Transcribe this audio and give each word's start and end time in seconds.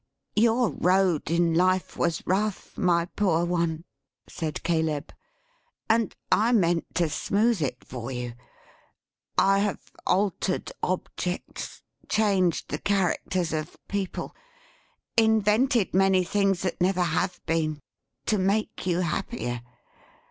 "Your 0.35 0.71
road 0.71 1.29
in 1.29 1.53
life 1.53 1.95
was 1.95 2.25
rough, 2.25 2.75
my 2.75 3.05
poor 3.05 3.45
one," 3.45 3.83
said 4.27 4.63
Caleb, 4.63 5.13
"and 5.87 6.15
I 6.31 6.53
meant 6.53 6.95
to 6.95 7.07
smooth 7.07 7.61
it 7.61 7.83
for 7.85 8.09
you. 8.09 8.33
I 9.37 9.59
have 9.59 9.91
altered 10.07 10.71
objects, 10.81 11.83
changed 12.09 12.69
the 12.71 12.79
characters 12.79 13.53
of 13.53 13.77
people, 13.87 14.35
invented 15.17 15.93
many 15.93 16.23
things 16.23 16.63
that 16.63 16.81
never 16.81 17.03
have 17.03 17.39
been, 17.45 17.79
to 18.25 18.39
make 18.39 18.87
you 18.87 19.01
happier. 19.01 19.61